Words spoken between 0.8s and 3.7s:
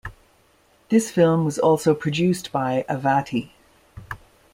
This film was also produced by Avati.